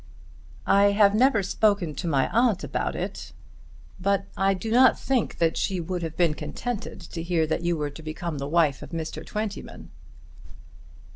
[0.65, 3.33] "I have never spoken to my aunt about it,
[3.99, 7.77] but I do not think that she would have been contented to hear that you
[7.77, 9.23] were to become the wife of Mr.
[9.23, 9.91] Twentyman."